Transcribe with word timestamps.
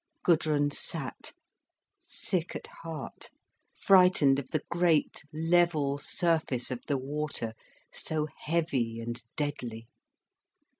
Gudrun 0.23 0.71
sat, 0.71 1.31
sick 1.99 2.55
at 2.55 2.65
heart, 2.81 3.29
frightened 3.75 4.39
of 4.39 4.47
the 4.49 4.63
great, 4.71 5.21
level 5.31 5.99
surface 5.99 6.71
of 6.71 6.81
the 6.87 6.97
water, 6.97 7.53
so 7.93 8.27
heavy 8.39 8.99
and 8.99 9.21
deadly. 9.35 9.85